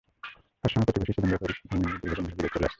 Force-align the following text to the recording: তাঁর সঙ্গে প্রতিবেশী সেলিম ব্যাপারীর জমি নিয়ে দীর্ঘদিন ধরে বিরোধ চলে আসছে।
তাঁর 0.61 0.71
সঙ্গে 0.73 0.85
প্রতিবেশী 0.91 1.13
সেলিম 1.15 1.29
ব্যাপারীর 1.33 1.57
জমি 1.69 1.77
নিয়ে 1.85 1.97
দীর্ঘদিন 2.01 2.25
ধরে 2.25 2.35
বিরোধ 2.37 2.37
চলে 2.53 2.57
আসছে। 2.65 2.69